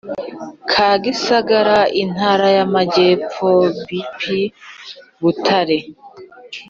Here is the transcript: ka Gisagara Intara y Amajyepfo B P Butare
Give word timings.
ka 0.71 0.89
Gisagara 1.03 1.79
Intara 2.03 2.47
y 2.57 2.59
Amajyepfo 2.65 3.49
B 3.85 3.87
P 4.17 4.21
Butare 5.21 5.77